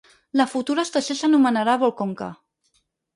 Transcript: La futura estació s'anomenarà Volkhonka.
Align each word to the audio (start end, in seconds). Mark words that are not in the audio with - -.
La 0.39 0.45
futura 0.53 0.85
estació 0.87 1.15
s'anomenarà 1.19 1.75
Volkhonka. 1.83 2.31